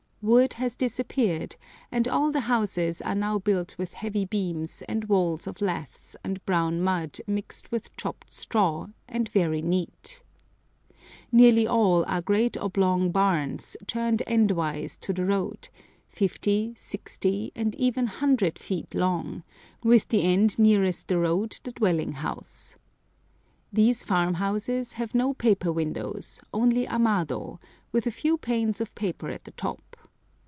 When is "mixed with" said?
7.25-7.97